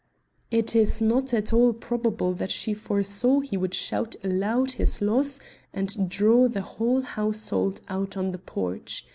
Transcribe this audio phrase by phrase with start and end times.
[0.49, 5.39] It is not at all probable that she foresaw he would shout aloud his loss
[5.75, 9.05] and draw the whole household out on the porch.